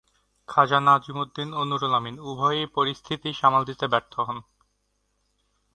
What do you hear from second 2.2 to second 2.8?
উভয়েই